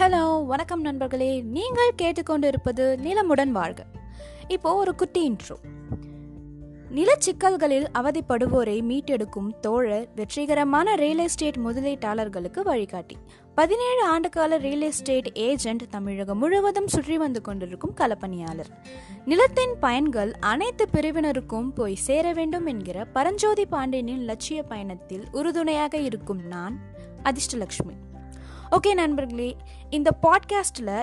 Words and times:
Hello 0.00 0.46
வணக்கம் 0.46 0.80
நண்பர்களே. 0.80 1.40
நீங்கள் 1.40 1.92
கேட்டுக்கொண்டிருப்பது 2.02 2.96
நிலமுடன் 2.96 3.48
வாழ்க. 3.48 3.84
இப்போ 4.48 4.74
ஒரு 4.74 4.94
குட்டி 4.94 5.30
இன்ட்ரோ 5.30 5.56
நிலச்சிக்கல்களில் 6.94 7.86
அவதிப்படுவோரை 7.94 8.82
மீட்டெடுக்கும் 8.82 9.60
தோழர் 9.60 10.08
வெற்றிகரமான 10.14 10.94
ரியல் 10.94 11.18
எஸ்டேட் 11.18 11.56
முதலீட்டாளர்களுக்கு 11.56 12.62
வழிகாட்டி. 12.62 13.16
பதினேழு 13.54 14.18
ஆண்டுகால 14.18 14.58
ரியல் 14.58 14.80
எஸ்டேட் 14.80 15.30
ஏஜென்ட் 15.34 15.88
தமிழகம் 15.90 16.38
முழுவதும் 16.38 16.88
சுற்றி 16.88 17.18
வந்து 17.18 17.40
கொண்டிருக்கும் 17.40 17.94
களப்பணியாளர். 17.96 18.70
நிலத்தின் 19.24 19.74
பயன்கள் 19.80 20.32
அனைத்து 20.40 20.88
பிரிவினருக்கும் 20.92 21.70
போய் 21.74 21.94
சேர 21.94 22.32
வேண்டும் 22.32 22.66
என்கிற 22.66 23.04
பரஞ்சோதி 23.04 23.66
பாண்டியனின் 23.66 24.24
லட்சிய 24.24 24.62
பயணத்தில் 24.62 25.24
உறுதுணையாக 25.32 25.96
இருக்கும் 25.96 26.46
நான் 26.46 26.78
அதிர்ஷ்டலக்ஷ்மி. 27.24 27.96
ஓகே 28.70 28.92
நண்பர்களே 28.94 29.50
இந்த 29.90 30.10
பாட்காஸ்ட்டில் 30.22 30.96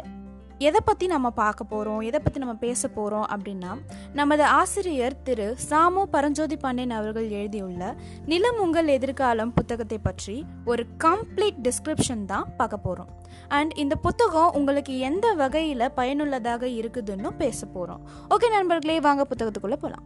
எதை 0.59 0.79
பற்றி 0.85 1.05
நம்ம 1.07 1.27
பார்க்க 1.29 1.63
போகிறோம் 1.63 2.01
எதை 2.01 2.19
பற்றி 2.19 2.39
நம்ம 2.39 2.53
பேச 2.55 2.87
போகிறோம் 2.87 3.25
அப்படின்னா 3.25 3.71
நமது 4.13 4.43
ஆசிரியர் 4.43 5.15
திரு 5.23 5.47
சாமு 5.69 6.03
பரஞ்சோதி 6.11 6.57
பாண்டியன் 6.57 6.91
அவர்கள் 6.91 7.27
எழுதியுள்ள 7.29 7.83
நிலம் 8.25 8.59
உங்கள் 8.59 8.87
எதிர்காலம் 8.87 9.53
புத்தகத்தை 9.53 9.99
பற்றி 9.99 10.35
ஒரு 10.65 10.85
கம்ப்ளீட் 11.03 11.59
டிஸ்கிரிப்ஷன் 11.63 12.25
தான் 12.25 12.47
பார்க்க 12.57 12.77
போகிறோம் 12.77 13.11
அண்ட் 13.49 13.73
இந்த 13.75 13.95
புத்தகம் 13.97 14.53
உங்களுக்கு 14.53 14.95
எந்த 14.99 15.33
வகையில் 15.33 15.93
பயனுள்ளதாக 15.93 16.67
இருக்குதுன்னு 16.79 17.31
பேச 17.37 17.65
போகிறோம் 17.67 18.03
ஓகே 18.29 18.49
நண்பர்களே 18.49 18.99
வாங்க 18.99 19.25
புத்தகத்துக்குள்ளே 19.29 19.79
போகலாம் 19.79 20.05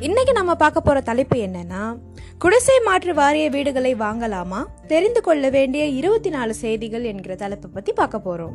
இன்னைக்கு 0.00 0.32
நம்ம 0.32 0.54
பார்க்க 0.54 0.80
போற 0.80 1.00
தலைப்பு 1.00 1.38
என்னன்னா 1.38 1.96
குடிசை 2.38 2.80
மாற்று 2.84 3.14
வாரிய 3.14 3.50
வீடுகளை 3.50 3.94
வாங்கலாமா? 3.94 4.64
தெரிந்து 4.86 5.22
கொள்ள 5.22 5.50
வேண்டிய 5.50 5.84
இருபத்தி 5.84 6.28
நாலு 6.28 6.54
செய்திகள் 6.54 7.02
என்கிற 7.02 7.34
தலைப்பை 7.34 7.70
பத்தி 7.74 7.92
பார்க்க 7.92 8.20
போறோம். 8.24 8.52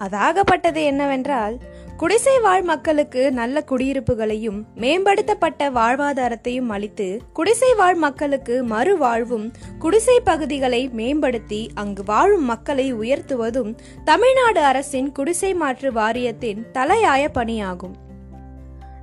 அதாகப்பட்டது 0.00 0.84
என்னவென்றால் 0.84 1.58
குடிசை 1.96 2.40
வாழ் 2.40 2.62
மக்களுக்கு 2.62 3.32
நல்ல 3.32 3.64
குடியிருப்புகளையும் 3.70 4.62
மேம்படுத்தப்பட்ட 4.76 5.70
வாழ்வாதாரத்தையும் 5.70 6.66
அளித்து 6.66 7.20
குடிசை 7.32 7.74
வாழ் 7.74 7.94
மக்களுக்கு 7.94 8.64
மறு 8.64 8.98
வாழ்வும் 8.98 9.52
குடிசை 9.78 10.20
பகுதிகளை 10.20 10.88
மேம்படுத்தி 10.88 11.70
அங்கு 11.74 12.04
வாழும் 12.04 12.44
மக்களை 12.44 12.94
உயர்த்துவதும் 12.94 13.76
தமிழ்நாடு 14.04 14.60
அரசின் 14.60 15.12
குடிசை 15.12 15.54
மாற்று 15.54 15.92
வாரியத்தின் 15.92 16.66
தலையாய 16.72 17.30
பணியாகும். 17.34 17.94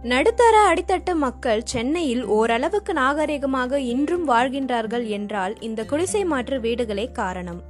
நடுத்தர 0.10 0.74
அடித்தட்டு 0.74 1.14
மக்கள் 1.16 1.62
சென்னையில் 1.64 2.26
ஓரளவுக்கு 2.26 2.94
நாகரிகமாக 2.94 3.78
இன்றும் 3.78 4.30
வாழ்கின்றார்கள் 4.30 5.06
என்றால் 5.08 5.60
இந்த 5.60 5.86
குடிசை 5.86 6.26
மாற்று 6.26 6.60
வீடுகளே 6.60 7.12
காரணம். 7.12 7.62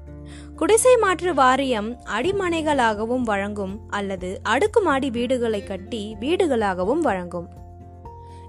குடிசை 0.56 0.96
மாற்று 0.98 1.34
வாரியம் 1.34 1.98
அடிமனைகளாகவும் 2.16 3.24
வழங்கும் 3.24 3.80
அல்லது 3.90 4.40
அடுக்குமாடி 4.44 5.10
வீடுகளை 5.10 5.64
கட்டி 5.64 6.16
வீடுகளாகவும் 6.20 7.00
வழங்கும். 7.00 7.48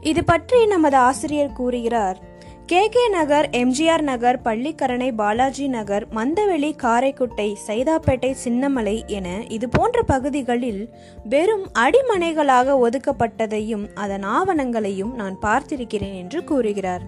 இது 0.01 0.25
பற்றி 0.25 0.67
நமது 0.67 0.97
ஆசிரியர் 0.97 1.53
கூறுகிறார் 1.53 2.19
K 2.67 2.89
K 2.89 3.03
Nagar 3.09 3.47
MGR 3.53 4.03
Nagar 4.03 4.39
Pallikaranai 4.43 5.09
Balaji 5.15 5.67
Nagar 5.69 6.05
Mandaveli 6.15 6.71
Karaikuttai 6.83 7.47
Saidapet 7.67 8.31
Chinnamalai 8.45 8.95
என 9.07 9.45
இது 9.49 9.69
போன்ற 9.69 10.03
பகுதிகளில் 10.03 10.81
வெறும் 11.25 11.67
அடிமனைகளாக 11.75 12.89
ஒதுக்கப்பட்டதையும் 12.89 13.87
அதன் 13.95 14.23
ஆவணங்களையும் 14.23 15.15
நான் 15.15 15.37
பார்த்திருக்கிறேன் 15.43 16.15
என்று 16.15 16.45
கூறுகிறார். 16.45 17.05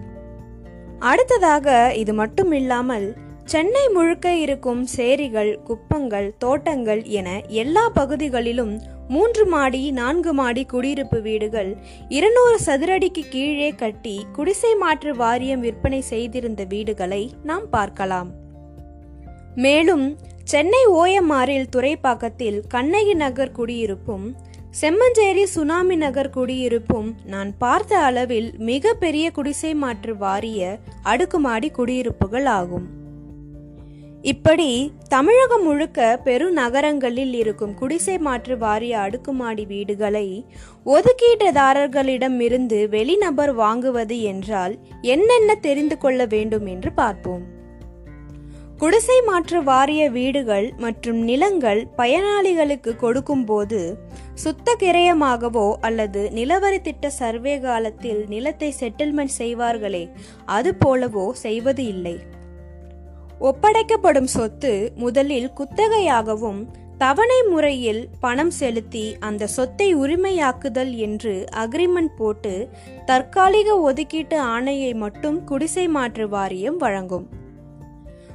அடுத்ததாக 0.99 1.93
இது 1.95 2.13
மட்டும் 2.13 2.51
இல்லாமல் 2.51 3.07
சென்னை 3.51 3.83
முழுக்க 3.87 4.27
இருக்கும் 4.35 4.87
சேரிகள் 4.95 5.59
குப்பங்கள் 5.67 6.33
தோட்டங்கள் 6.37 7.03
என 7.19 7.29
எல்லா 7.61 7.89
பகுதிகளிலும் 7.89 8.73
மூன்று 9.07 9.43
மாடி 9.45 9.91
நான்கு 9.91 10.33
மாடி 10.33 10.63
குடியிருப்பு 10.65 11.21
வீடுகள் 11.21 11.71
இருநூறு 12.09 12.57
சதுரடிக்கு 12.65 13.23
கீழே 13.29 13.69
கட்டி 13.75 14.25
குடிசை 14.35 14.73
மாற்று 14.75 15.15
வாரியம் 15.15 15.59
விற்பனை 15.59 16.01
செய்திருந்த 16.01 16.63
வீடுகளை 16.63 17.31
நாம் 17.43 17.65
பார்க்கலாம். 17.69 18.29
மேலும் 19.55 20.05
சென்னை 20.43 20.83
ஓயமாறில் 21.01 21.71
துறைப்பாக்கத்தில் 21.77 22.59
கண்ணகி 22.67 23.13
நகர் 23.13 23.51
குடியிருப்பும் 23.51 24.27
செம்மஞ்சேரி 24.81 25.43
சுனாமி 25.55 25.95
நகர் 25.95 26.29
குடியிருப்பும் 26.29 27.15
நான் 27.25 27.57
பார்த்த 27.57 27.97
அளவில் 27.97 28.51
மிக 28.57 28.93
பெரிய 28.93 29.31
குடிசை 29.31 29.73
மாற்று 29.75 30.17
வாரிய 30.17 30.79
அடுக்குமாடி 31.03 31.69
குடியிருப்புகள் 31.69 32.45
ஆகும். 32.45 32.98
இப்படி 34.23 34.93
தமிழகம் 35.07 35.63
முழுக்க 35.63 36.19
பெருநகரங்களில் 36.23 37.33
இருக்கும் 37.33 37.73
குடிசை 37.73 38.17
மாற்று 38.17 38.57
வாரிய 38.57 38.99
அடுக்குமாடி 38.99 39.65
வீடுகளை 39.65 40.45
ஒதுக்கீட்டுதாரர்களிடம் 40.85 42.39
இருந்து 42.39 42.87
வெளிநபர் 42.89 43.53
வாங்குவது 43.55 44.21
என்றால் 44.21 44.79
என்னென்ன 45.01 45.55
தெரிந்து 45.55 45.97
கொள்ள 45.97 46.25
வேண்டும் 46.25 46.65
என்று 46.65 46.91
பார்ப்போம். 46.91 47.45
குடிசை 48.77 49.21
மாற்று 49.25 49.63
வாரிய 49.63 50.09
வீடுகள் 50.09 50.73
மற்றும் 50.77 51.21
நிலங்கள் 51.23 51.87
பயனாளிகளுக்கு 51.97 52.95
கொடுக்கும்போது 52.95 53.79
சுத்த 54.33 54.75
கிரயமாகவோ 54.79 55.73
அல்லது 55.81 56.29
நிலவரி 56.29 56.81
திட்ட 56.81 57.09
சர்வே 57.09 57.59
காலத்தில் 57.59 58.25
நிலத்தை 58.27 58.73
செட்டில்மெண்ட் 58.79 59.37
செய்வார்களே 59.37 60.09
அது 60.45 60.75
போலவோ 60.85 61.31
செய்வது 61.31 61.85
இல்லை. 61.85 62.17
ஒப்படைக்கப்படும் 63.39 64.23
சொத்து 64.23 64.91
முதலில் 64.95 65.51
குத்தகையாகவும் 65.57 66.65
தவணை 66.97 67.43
முறையில் 67.43 68.07
பணம் 68.19 68.51
செலுத்தி 68.51 69.15
அந்த 69.19 69.47
சொத்தை 69.47 69.95
உரிமையாக்குதல் 69.95 70.95
என்று 70.95 71.45
அக்ரிமெண்ட் 71.55 72.15
போட்டு 72.17 72.69
தற்காலிக 73.05 73.79
ஒதுக்கீட்டு 73.79 74.41
ஆணையை 74.41 74.95
மட்டும் 74.95 75.43
குடிசை 75.43 75.87
மாற்று 75.87 76.29
வாரியம் 76.29 76.77
வழங்கும். 76.77 77.38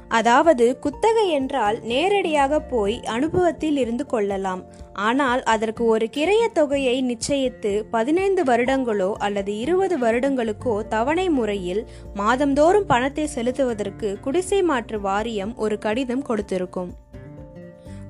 அதாவது 0.07 0.79
குத்தகை 0.79 1.29
என்றால் 1.29 1.79
நேரடியாக 1.81 2.59
போய் 2.59 3.01
அனுபவத்தில் 3.03 3.77
இருந்து 3.77 4.05
கொள்ளலாம். 4.05 4.63
ஆனால் 4.93 5.43
அதற்கு 5.43 5.85
ஒரு 5.85 6.09
கிரைய 6.17 6.47
தொகையை 6.53 7.03
நிச்சயித்து 7.03 7.83
பதினைந்து 7.91 8.43
வருடங்களோ 8.43 9.13
அல்லது 9.13 9.57
இருபது 9.57 9.97
வருடங்களுக்கோ 9.97 10.87
தவணை 10.87 11.29
முறையில் 11.29 11.87
மாதந்தோறும் 12.13 12.85
பணத்தை 12.85 13.29
செலுத்துவதற்கு 13.35 14.19
குடிசை 14.19 14.63
மாற்று 14.63 14.99
வாரியம் 15.01 15.55
ஒரு 15.55 15.77
கடிதம் 15.77 16.21
கொடுத்திருக்கும். 16.21 16.93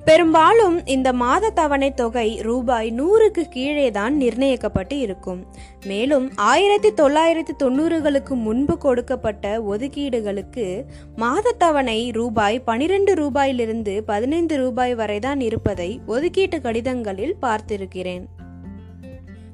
பெரும்பாலும் 0.08 0.86
இந்த 0.86 1.12
மாத 1.12 1.50
தவணை 1.50 1.94
தொகை 1.94 2.40
ரூபாய் 2.42 2.92
நூறுக்கு 2.92 3.42
கீழே 3.50 3.90
தான் 3.90 4.20
நிர்ணயிக்கப்பட்டு 4.20 4.98
இருக்கும். 4.98 5.46
மேலும் 5.86 6.30
ஆயிரத்தி 6.36 6.90
தொள்ளாயிரத்தி 7.02 7.54
தொண்ணூறுகளுக்கு 7.58 8.34
முன்பு 8.34 8.78
கொடுக்கப்பட்ட 8.78 9.62
ஒதுக்கீடுகளுக்கு 9.62 10.84
மாத 11.16 11.54
தவணை 11.58 12.10
ரூபாய் 12.10 12.60
பனிரெண்டு 12.60 13.14
ரூபாயிலிருந்து 13.14 14.00
பதினைந்து 14.00 14.56
ரூபாய் 14.56 14.94
வரைதான் 14.94 15.40
இருப்பதை 15.40 16.00
ஒதுக்கீட்டு 16.06 16.60
கடிதங்களில் 16.60 17.36
பார்த்திருக்கிறேன். 17.42 18.26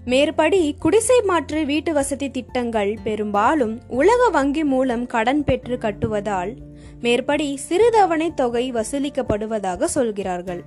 மேற்படி 0.05 0.77
குடிசை 0.79 1.21
மாற்று 1.21 1.65
வீட்டு 1.65 1.93
வசதி 1.93 2.31
திட்டங்கள் 2.31 2.99
பெரும்பாலும் 3.05 3.81
உலக 3.89 4.29
வங்கி 4.29 4.65
மூலம் 4.65 5.07
கடன் 5.07 5.45
பெற்று 5.45 5.79
கட்டுவதால் 5.79 6.55
மேற்படி 7.01 7.59
சிறுதவணை 7.69 8.35
தொகை 8.35 8.73
வசூலிக்கப்படுவதாக 8.73 9.85
சொல்கிறார்கள். 9.85 10.65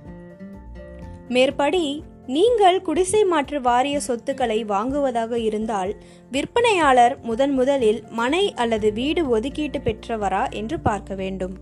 மேற்படி 1.28 2.02
நீங்கள் 2.26 2.82
குடிசை 2.82 3.24
மாற்று 3.24 3.60
வாரிய 3.60 4.00
சொத்துக்களை 4.00 4.64
வாங்குவதாக 4.64 5.38
இருந்தால் 5.38 5.96
விற்பனையாளர் 6.30 7.18
முதன் 7.22 7.52
முதலில் 7.52 8.02
மனை 8.10 8.54
அல்லது 8.54 8.92
வீடு 8.92 9.38
ஒதுக்கீட்டு 9.38 9.78
பெற்றவரா 9.84 10.50
என்று 10.50 10.80
பார்க்க 10.80 11.14
வேண்டும். 11.14 11.58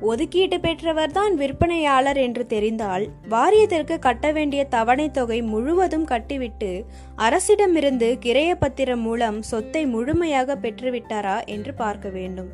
ஒதுக்கீட்டு 0.00 0.58
பெற்றவர்தான் 0.58 1.34
விற்பனையாளர் 1.34 2.16
என்று 2.16 2.46
தெரிந்தால் 2.46 3.08
வாரியத்திற்கு 3.30 3.98
கட்ட 3.98 4.32
வேண்டிய 4.32 4.64
தவணை 4.64 5.10
தொகை 5.10 5.42
முழுவதும் 5.42 6.04
கட்டிவிட்டு 6.04 6.84
அரசிடமிருந்து 7.16 8.18
கிரைய 8.26 8.54
பத்திரம் 8.54 9.00
மூலம் 9.00 9.42
சொத்தை 9.42 9.86
முழுமையாக 9.86 10.54
பெற்றுவிட்டாரா 10.54 11.44
என்று 11.44 11.74
பார்க்க 11.74 12.08
வேண்டும். 12.08 12.48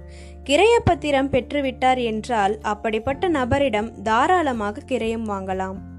கிரைய 0.44 0.78
பத்திரம் 0.84 1.30
பெற்றுவிட்டார் 1.30 2.02
என்றால் 2.04 2.58
அப்படிப்பட்ட 2.60 3.28
நபரிடம் 3.28 4.02
தாராளமாக 4.02 4.80
கிரையம் 4.86 5.28
வாங்கலாம். 5.28 5.92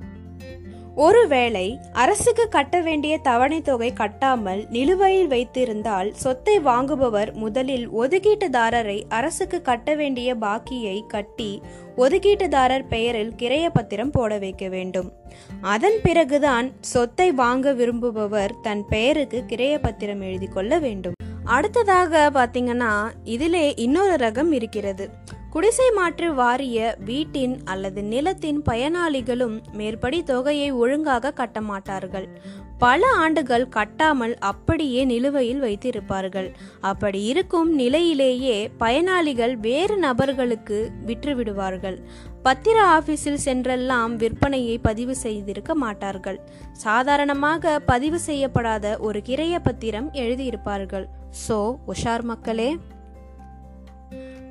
ஒருவேளை 0.96 1.80
அரசுக்கு 1.94 2.48
கட்ட 2.48 2.82
வேண்டிய 2.82 3.18
தவணை 3.18 3.62
தொகை 3.62 3.94
கட்டாமல் 3.98 4.70
நிலுவையில் 4.70 5.28
வைத்திருந்தால் 5.28 6.12
சொத்தை 6.14 6.60
வாங்குபவர் 6.60 7.34
முதலில் 7.34 7.92
ஒதுக்கீட்டுதாரரை 7.92 9.04
அரசுக்கு 9.10 9.62
கட்ட 9.62 9.96
வேண்டிய 9.96 10.36
பாக்கியை 10.36 11.06
கட்டி 11.08 11.62
ஒதுக்கீட்டுதாரர் 11.98 12.86
பெயரில் 12.90 13.34
கிரைய 13.38 13.70
பத்திரம் 13.74 14.12
போட 14.12 14.38
வைக்க 14.38 14.68
வேண்டும். 14.68 15.14
அதன் 15.62 16.00
பிறகுதான் 16.04 16.72
சொத்தை 16.80 17.32
வாங்க 17.32 17.74
விரும்புபவர் 17.74 18.56
தன் 18.62 18.86
பெயருக்கு 18.90 19.44
கிரைய 19.48 19.78
பத்திரம் 19.82 20.22
எழுதி 20.22 20.48
கொள்ள 20.48 20.80
வேண்டும். 20.80 21.14
அடுத்ததாக 21.46 22.32
பார்த்தீங்கன்னா 22.34 22.94
இதிலே 23.24 23.74
இன்னொரு 23.76 24.16
ரகம் 24.26 24.52
இருக்கிறது. 24.52 25.10
குடிசை 25.56 25.86
மாற்று 25.96 26.34
வாரிய 26.34 26.78
வீட்டின் 27.06 27.54
அல்லது 27.64 28.04
நிலத்தின் 28.04 28.62
பயனாளிகளும் 28.70 29.54
மேற்படி 29.72 30.24
தொகையை 30.24 30.72
ஒழுங்காக 30.72 31.32
கட்ட 31.32 31.62
மாட்டார்கள் 31.62 32.28
பல 32.78 33.08
ஆண்டுகள் 33.08 33.66
கட்டாமல் 33.76 34.34
அப்படியே 34.40 35.06
நிலுவையில் 35.06 35.62
வைத்திருப்பார்கள். 35.62 36.50
அப்படி 36.82 37.24
இருக்கும் 37.24 37.74
நிலையிலேயே 37.76 38.70
பயனாளிகள் 38.78 39.58
வேறு 39.58 39.98
நபர்களுக்கு 39.98 40.92
விற்றுவிடுவார்கள். 41.06 41.98
பத்திர 42.44 42.78
ஆபீஸில் 42.98 43.40
சென்றெல்லாம் 43.46 44.16
விற்பனையை 44.24 44.76
பதிவு 44.82 45.16
செய்திருக்க 45.16 45.76
மாட்டார்கள். 45.76 46.40
சாதாரணமாக 46.72 47.80
பதிவு 47.80 48.20
செய்யப்படாத 48.20 48.98
ஒரு 49.00 49.22
கிரைய 49.26 49.56
பத்திரம் 49.64 50.12
எழுதியிருப்பார்கள். 50.12 51.08
சோ 51.48 51.78
உஷார் 51.88 52.22
மக்களே. 52.22 52.70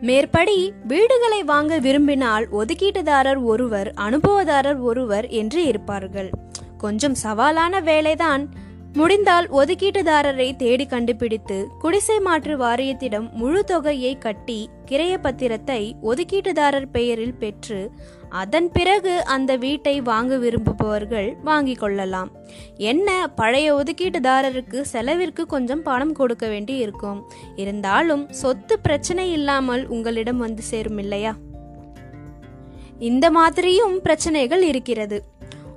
மேற்படி 0.05 0.73
வீடுகளை 0.87 1.43
வாங்க 1.43 1.79
விரும்பினால் 1.79 2.49
ஒதுக்கீட்டுதாரர் 2.51 3.43
ஒருவர் 3.43 3.95
அனுபவதாரர் 3.97 4.81
ஒருவர் 4.81 5.29
என்று 5.29 5.65
இருப்பார்கள். 5.65 6.31
கொஞ்சம் 6.79 7.17
சவாலான 7.23 7.81
வேலைதான். 7.81 8.45
முடிந்தால் 8.93 9.51
ஒதுக்கீட்டுதாரரை 9.51 10.57
தேடி 10.57 10.87
கண்டுபிடித்து 10.87 11.69
குடிசை 11.79 12.21
மாற்று 12.21 12.59
வாரியத்திடம் 12.59 13.31
முழு 13.31 13.65
தொகையை 13.65 14.19
கட்டி 14.19 14.69
கிரைய 14.91 15.17
பத்திரத்தை 15.23 15.93
ஒதுக்கீட்டுதாரர் 16.03 16.91
பெயரில் 16.93 17.35
பெற்று 17.35 17.91
அதன் 18.35 18.73
பிறகு 18.73 19.25
அந்த 19.25 19.57
வீட்டை 19.57 20.01
வாங்க 20.01 20.37
விரும்புபவர்கள் 20.37 21.37
வாங்கிக் 21.45 21.79
கொள்ளலாம். 21.79 22.31
என்ன? 22.77 23.29
பழைய 23.29 23.75
ஒதுக்கீட்டுதாரருக்கு 23.75 24.81
செலவிற்கு 24.81 25.47
கொஞ்சம் 25.47 25.83
பணம் 25.83 26.13
கொடுக்க 26.13 26.49
வேண்டி 26.49 26.77
இருக்கும். 26.77 27.21
இருந்தாலும் 27.57 28.33
சொத்து 28.33 28.79
பிரச்சனை 28.79 29.33
இல்லாமல் 29.33 29.87
உங்களிடம் 29.87 30.39
வந்து 30.39 30.63
சேரும் 30.63 30.99
இல்லையா 30.99 31.35
இந்த 32.99 33.31
மாதிரியும் 33.31 34.01
பிரச்சனைகள் 34.01 34.63
இருக்கிறது. 34.63 35.23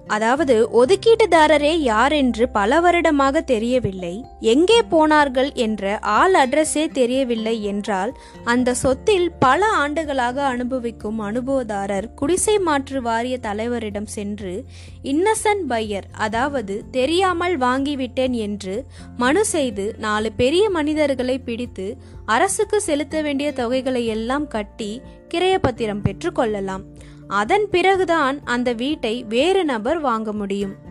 அதாவது 0.07 0.55
ஒதுக்கீட்டுதாரரே 0.71 1.71
யார் 1.77 2.11
என்று 2.11 2.49
பல 2.49 2.79
வருடமாக 2.79 3.41
தெரியவில்லை. 3.41 4.25
எங்கே 4.39 4.81
போனார்கள் 4.81 5.53
என்ற 5.53 5.97
ஆள் 5.99 6.33
அட்ரஸே 6.33 6.87
தெரியவில்லை 6.91 7.63
என்றால் 7.63 8.17
அந்த 8.43 8.73
சொத்தில் 8.73 9.31
பல 9.39 9.65
ஆண்டுகளாக 9.65 10.43
அனுபவிக்கும் 10.43 11.19
அனுபவதாரர் 11.21 12.07
குடிசை 12.15 12.59
மாற்று 12.59 13.01
வாரிய 13.01 13.37
தலைவரிடம் 13.41 14.07
சென்று 14.07 14.63
இன்னசென்ட் 15.03 15.65
பையர் 15.69 16.07
அதாவது 16.11 16.83
தெரியாமல் 16.91 17.59
வாங்கிவிட்டேன் 17.59 18.31
என்று 18.31 18.85
மனு 19.17 19.45
செய்து 19.45 19.93
நாலு 19.97 20.31
பெரிய 20.31 20.69
மனிதர்களை 20.69 21.39
பிடித்து 21.39 21.97
அரசுக்கு 22.25 22.81
செலுத்த 22.81 23.21
வேண்டிய 23.21 23.51
தொகைகளை 23.51 24.05
எல்லாம் 24.05 24.47
கட்டி 24.47 25.01
கிரையப்பத்திரம் 25.33 26.01
பெற்று 26.03 26.31
கொள்ளலாம். 26.31 26.96
அதன் 27.27 27.69
பிறகுதான் 27.69 28.39
அந்த 28.43 28.73
வீட்டை 28.73 29.25
வேறு 29.29 29.65
நபர் 29.65 29.99
வாங்க 29.99 30.33
முடியும். 30.33 30.85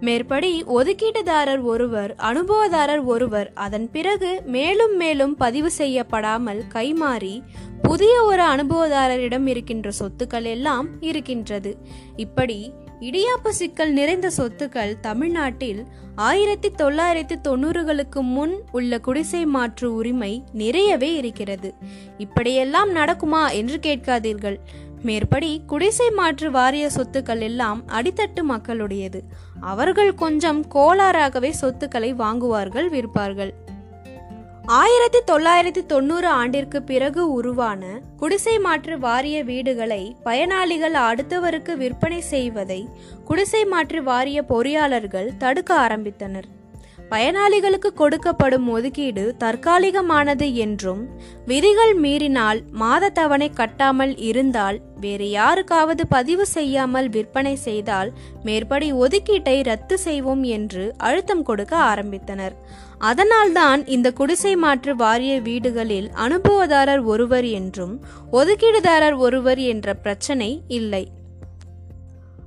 மேற்படி 0.00 0.64
ஒதுக்கீட்டுதாரர் 0.64 1.62
ஒருவர் 1.62 2.14
அனுபவதாரர் 2.18 3.04
ஒருவர் 3.04 3.52
அதன் 3.54 3.90
பிறகு 3.90 4.42
மேலும் 4.44 4.96
மேலும் 4.96 5.36
பதிவு 5.36 5.70
செய்யப்படாமல் 5.70 6.64
கைமாறி 6.74 7.42
புதிய 7.82 8.22
ஒரு 8.22 8.42
அனுபவதாரரிடம் 8.42 9.46
இருக்கின்ற 9.46 9.90
சொத்துக்கள் 9.98 10.42
எல்லாம் 10.42 10.88
இருக்கின்றது. 11.00 11.76
இப்படி 12.16 12.72
இடியாப்ப 13.00 13.48
சிக்கல் 13.48 13.92
நிறைந்த 13.92 14.30
சொத்துக்கள் 14.36 15.00
தமிழ்நாட்டில் 15.00 15.84
ஆயிரத்தி 16.14 16.68
தொள்ளாயிரத்தி 16.68 17.34
தொண்ணூறுகளுக்கு 17.48 18.20
முன் 18.20 18.62
உள்ள 18.72 18.98
குடிசை 18.98 19.46
மாற்று 19.46 19.94
உரிமை 19.94 20.44
நிறையவே 20.52 21.14
இருக்கிறது. 21.14 21.74
இப்படியெல்லாம் 22.18 22.94
நடக்குமா 22.94 23.52
என்று 23.52 23.78
கேட்காதீர்கள். 23.82 24.56
மேற்படி 25.02 25.62
குடிசை 25.66 26.10
மாற்று 26.10 26.50
வாரிய 26.50 26.90
சொத்துக்கள் 26.96 27.40
எல்லாம் 27.40 27.82
அடித்தட்டு 27.88 28.42
மக்களுடையது. 28.42 29.22
அவர்கள் 29.60 30.14
கொஞ்சம் 30.14 30.66
கோளாறாகவே 30.74 31.50
சொத்துக்களை 31.50 32.14
வாங்குவார்கள் 32.14 32.88
விற்பார்கள். 32.88 33.54
ஆயிரத்தி 34.66 35.18
தொள்ளாயிரத்தி 35.26 35.86
தொண்ணூறு 35.86 36.28
ஆண்டிற்கு 36.28 36.82
பிறகு 36.82 37.32
உருவான 37.32 38.00
குடிசை 38.16 38.58
மாற்று 38.58 38.98
வாரிய 38.98 39.44
வீடுகளை 39.44 40.16
பயனாளிகள் 40.22 40.92
அடுத்தவருக்கு 40.92 41.76
விற்பனை 41.76 42.20
செய்வதை 42.20 42.88
குடிசை 43.24 43.64
மாற்று 43.64 44.02
வாரிய 44.02 44.44
பொறியாளர்கள் 44.48 45.36
தடுக்க 45.38 45.86
ஆரம்பித்தனர். 45.88 46.54
பயனாளிகளுக்கு 47.10 47.90
கொடுக்கப்படும் 47.98 48.68
ஒதுக்கீடு 48.68 49.24
தற்காலிகமானது 49.38 50.54
என்றும் 50.54 51.02
விதிகள் 51.46 51.94
மீறினால் 51.94 52.60
மாத 52.72 53.10
தவணை 53.10 53.50
கட்டாமல் 53.50 54.14
இருந்தால் 54.18 54.78
வேறு 55.00 55.30
யாருக்காவது 55.30 56.06
பதிவு 56.06 56.46
செய்யாமல் 56.46 57.08
விற்பனை 57.08 57.54
செய்தால் 57.56 58.10
மேற்படி 58.42 58.92
ஒதுக்கீட்டை 58.92 59.56
ரத்து 59.62 59.98
செய்வோம் 59.98 60.42
என்று 60.56 60.84
அழுத்தம் 60.96 61.42
கொடுக்க 61.42 61.76
ஆரம்பித்தனர். 61.92 62.56
அதனால்தான் 62.98 63.86
இந்த 63.86 64.10
குடிசை 64.12 64.56
மாற்று 64.56 64.96
வாரிய 64.96 65.40
வீடுகளில் 65.40 66.08
அனுபவதாரர் 66.26 67.04
ஒருவர் 67.04 67.44
என்றும் 67.44 67.94
ஒதுக்கீடுதாரர் 68.32 69.16
ஒருவர் 69.16 69.58
என்ற 69.58 69.94
பிரச்சனை 69.94 70.50
இல்லை. 70.68 71.04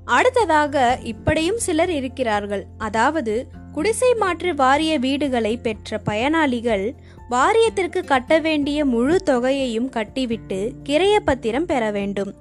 அடுத்ததாக 0.06 1.00
இப்படியும் 1.04 1.58
சிலர் 1.58 1.90
இருக்கிறார்கள். 1.90 2.64
அதாவது 2.78 3.34
குடிசை 3.74 4.14
மாற்று 4.14 4.56
வாரிய 4.56 5.00
வீடுகளை 5.00 5.58
பெற்ற 5.58 5.98
பயனாளிகள் 5.98 6.94
வாரியத்திற்கு 7.30 8.06
கட்ட 8.06 8.40
வேண்டிய 8.40 8.86
முழு 8.86 9.16
தொகையையும் 9.26 9.90
கட்டிவிட்டு 9.90 10.72
கிரைய 10.84 11.16
பத்திரம் 11.26 11.66
பெற 11.66 11.92
வேண்டும். 11.92 12.34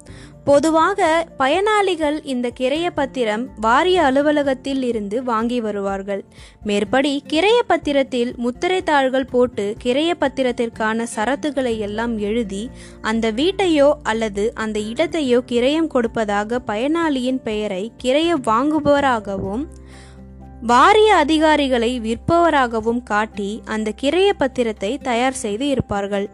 பொதுவாக 0.45 1.29
பயனாளிகள் 1.37 2.23
இந்த 2.23 2.51
கிரைய 2.61 2.91
பத்திரம் 2.95 3.49
வாரிய 3.61 4.03
அலுவலகத்தில் 4.03 4.83
இருந்து 4.83 5.23
வாங்கி 5.23 5.61
வருவார்கள். 5.61 6.25
மேற்படி 6.63 7.23
கிரைய 7.29 7.59
பத்திரத்தில் 7.69 8.37
முத்திரை 8.37 8.83
தாள்கள் 8.83 9.25
போட்டு 9.25 9.77
கிரைய 9.85 10.15
பத்திரத்திற்கான 10.21 11.07
சரத்துகளை 11.17 11.79
எல்லாம் 11.79 12.19
எழுதி 12.19 12.71
அந்த 13.01 13.33
வீட்டையோ 13.33 13.91
அல்லது 14.03 14.55
அந்த 14.55 14.81
இடத்தையோ 14.81 15.41
கிரயம் 15.47 15.87
கொடுப்பதாக 15.87 16.61
பயனாளியின் 16.67 17.43
பெயரை 17.43 17.93
கிரைய 18.05 18.33
வாங்குபவராகவும் 18.47 19.67
வாரிய 20.61 21.17
அதிகாரிகளை 21.17 22.01
விற்பவராகவும் 22.01 23.03
காட்டி 23.03 23.63
அந்த 23.65 23.93
கிரைய 24.01 24.33
பத்திரத்தை 24.39 24.99
தயார் 25.03 25.33
செய்து 25.33 25.69
இருப்பார்கள். 25.69 26.31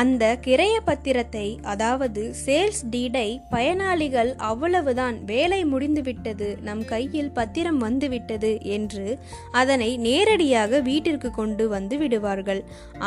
அந்த 0.00 0.24
கிரைய 0.44 0.76
பத்திரத்தை 0.86 1.44
அதாவது 1.72 2.22
சேல்ஸ் 2.44 2.80
டீடை 2.92 3.28
பயனாளிகள் 3.50 4.30
அவ்வளவுதான் 4.48 5.16
வேலை 5.24 5.58
முடிந்துவிட்டது 5.64 6.48
நம் 6.68 6.82
கையில் 6.84 7.30
பத்திரம் 7.30 7.78
வந்துவிட்டது 7.78 8.50
என்று 8.76 9.06
அதனை 9.52 9.90
நேரடியாக 10.06 10.80
வீட்டிற்கு 10.88 11.30
கொண்டு 11.30 11.66
வந்து 11.68 11.98
விடுவார்கள். 11.98 12.62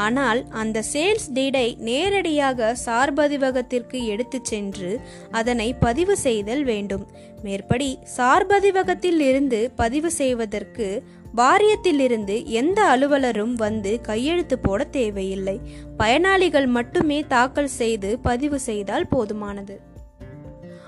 ஆனால் 0.05 0.41
அந்த 0.61 0.83
சேல்ஸ் 0.93 1.29
டீடை 1.37 1.67
நேரடியாக 1.89 2.73
சார்பதிவகத்திற்கு 2.85 3.99
எடுத்துச் 4.05 4.45
சென்று 4.45 4.93
அதனை 5.31 5.69
பதிவு 5.85 6.17
செய்தல் 6.17 6.63
வேண்டும். 6.63 7.05
மேற்படி 7.43 7.89
சார்பதிவகத்தில் 8.17 9.21
இருந்து 9.29 9.59
பதிவு 9.75 10.09
செய்வதற்கு 10.11 10.87
வாரியத்திலிருந்து 11.35 12.45
எந்த 12.45 12.83
அலுவலரும் 12.83 13.55
வந்து 13.55 14.01
கையெழுத்து 14.01 14.59
போட 14.59 14.83
தேவையில்லை. 14.83 15.59
பயனாளிகள் 15.97 16.67
மட்டுமே 16.67 17.25
தாக்கல் 17.27 17.67
செய்து 17.67 18.19
பதிவு 18.19 18.59
செய்தால் 18.59 19.07
போதுமானது. 19.11 19.77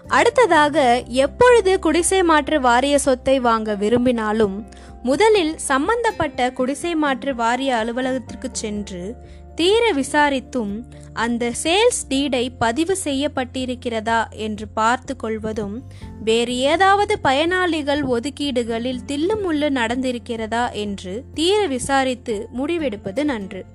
அடுத்ததாக 0.07 1.03
எப்பொழுது 1.07 1.79
குடிசை 1.79 2.23
மாற்று 2.23 2.61
வாரிய 2.61 2.99
சொத்தை 2.99 3.39
வாங்க 3.39 3.75
விரும்பினாலும் 3.75 4.65
முதலில் 5.03 5.57
சம்பந்தப்பட்ட 5.57 6.51
குடிசை 6.51 6.95
மாற்று 6.95 7.35
வாரிய 7.35 7.75
அலுவலகத்திற்கு 7.75 8.49
சென்று 8.51 9.15
தீர 9.59 9.93
விசாரித்தும் 9.93 10.83
அந்த 11.13 11.51
சேல்ஸ் 11.63 12.01
டீடை 12.09 12.51
பதிவு 12.57 12.97
செய்யப்பட்டிருக்கிறதா 13.03 14.31
என்று 14.31 14.67
பார்த்து 14.67 15.15
கொள்வதும் 15.15 15.83
வேறு 16.23 16.57
ஏதாவது 16.57 17.19
பயனாளிகள் 17.19 18.03
ஒதுக்கீடுகளில் 18.03 19.01
தில்லுமுள்ளு 19.07 19.69
நடந்திருக்கிறதா 19.69 20.71
என்று 20.71 21.23
தீர 21.33 21.67
விசாரித்து 21.67 22.47
முடிவெடுப்பது 22.57 23.23
நன்று. 23.23 23.65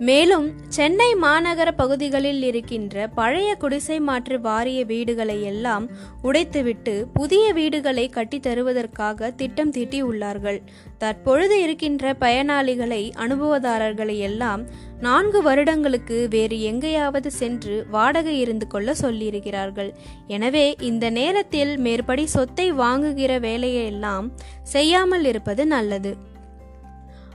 மேலும் 0.00 0.52
சென்னை 0.68 1.14
மாநகர 1.14 1.70
பகுதிகளில் 1.76 2.42
இருக்கின்ற 2.42 3.08
பழைய 3.08 3.54
குடிசை 3.54 4.00
மாற்று 4.00 4.40
வாரிய 4.40 4.84
வீடுகளை 4.84 5.42
எல்லாம் 5.42 5.88
உடைத்துவிட்டு 6.22 7.06
புதிய 7.12 7.52
வீடுகளை 7.52 8.08
கட்டித் 8.08 8.42
தருவதற்காக 8.42 9.30
திட்டம் 9.30 9.72
தீட்டியுள்ளார்கள். 9.72 10.62
தற்பொழுது 10.98 11.62
இருக்கின்ற 11.62 12.12
பயனாளிகளை 12.20 13.10
அனுபவதாரர்களை 13.16 14.18
எல்லாம் 14.18 14.64
நான்கு 15.00 15.42
வருடங்களுக்கு 15.42 16.26
வேறு 16.30 16.62
எங்கேயாவது 16.62 17.30
சென்று 17.30 17.86
வாடகை 17.90 18.40
இருந்து 18.40 18.66
கொள்ள 18.66 18.92
சொல்லியிருக்கிறார்கள். 18.92 19.92
எனவே 20.26 20.76
இந்த 20.80 21.10
நேரத்தில் 21.10 21.76
மேற்படி 21.78 22.26
சொத்தை 22.26 22.72
வாங்குகிற 22.72 23.38
வேலையெல்லாம் 23.38 24.32
செய்யாமல் 24.62 25.24
இருப்பது 25.24 25.66
நல்லது. 25.66 26.29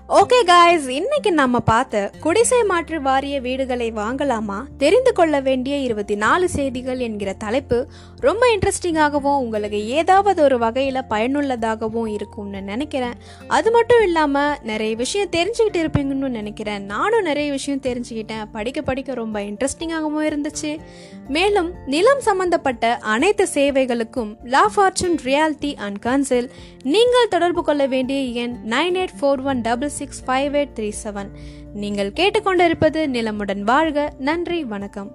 ஓகே 0.10 0.44
காய்ஸ் 0.46 0.88
இன்னைக்கு 0.88 1.32
நம்ம 1.32 1.60
பார்த்த 1.60 2.12
குடிசை 2.20 2.64
மாற்று 2.64 3.02
வாரிய 3.02 3.42
வீடுகளை 3.42 3.92
வாங்கலாமா? 3.92 4.64
தெரிந்து 4.78 5.14
கொள்ள 5.14 5.40
வேண்டிய 5.40 5.78
இருபத்தி 5.78 6.16
நாலு 6.16 6.50
செய்திகள் 6.50 7.00
என்கிற 7.00 7.34
தலைப்பு 7.34 7.88
ரொம்ப 8.20 8.48
இன்ட்ரெஸ்டிங்காகவும் 8.48 9.38
உங்களுக்கு 9.38 9.88
ஏதாவது 9.88 10.44
ஒரு 10.44 10.58
வகையில் 10.58 11.02
பயனுள்ளதாகவும் 11.10 12.08
இருக்கும்னு 12.08 12.62
நினைக்கிறேன். 12.62 13.14
அது 13.48 13.72
மட்டும் 13.72 14.04
இல்லாமல் 14.04 14.58
நிறைய 14.64 14.96
விஷயம் 14.96 15.30
தெரிஞ்சுக்கிட்டு 15.30 15.82
இருப்பீங்கன்னு 15.84 16.30
நினைக்கிறேன். 16.30 16.86
நானும் 16.86 17.22
நிறைய 17.22 17.52
விஷயம் 17.52 17.82
தெரிஞ்சுக்கிட்டேன். 17.82 18.46
படிக்க 18.52 18.82
படிக்க 18.82 19.14
ரொம்ப 19.14 19.40
இன்ட்ரெஸ்டிங்காகவும் 19.40 20.30
இருந்துச்சு. 20.30 20.78
மேலும் 21.28 21.74
நிலம் 21.86 22.20
சம்பந்தப்பட்ட 22.20 22.98
அனைத்து 22.98 23.48
சேவைகளுக்கும் 23.54 24.36
La 24.44 24.72
Fortune 24.76 25.18
Realty 25.24 25.76
and 25.76 26.00
council 26.00 26.52
நீங்கள் 26.84 27.28
தொடர்பு 27.28 27.64
கொள்ள 27.64 27.88
வேண்டிய 27.88 28.20
எண் 28.20 28.56
nine 28.70 28.98
eight 29.02 29.18
four 29.22 29.44
one 29.44 29.62
double 29.62 29.94
six 29.96 30.24
five 30.26 30.56
eight 30.56 30.74
three 30.74 30.90
seven 31.04 31.32
நீங்கள் 31.76 32.16
கேட்டுக்கொண்டிருப்பது 32.16 33.02
நிலமுடன் 33.10 33.64
வாழ்க 33.64 34.10
நன்றி 34.22 34.60
வணக்கம் 34.66 35.12